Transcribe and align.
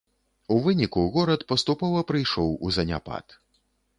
У 0.53 0.55
выніку 0.67 1.03
горад 1.17 1.41
паступова 1.51 2.01
прыйшоў 2.11 2.49
у 2.69 2.75
заняпад. 2.81 3.25